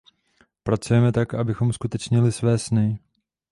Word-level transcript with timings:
Pracujme 0.63 1.11
tak, 1.11 1.33
abychom 1.33 1.69
uskutečnili 1.69 2.31
své 2.31 2.57
sny. 2.57 2.99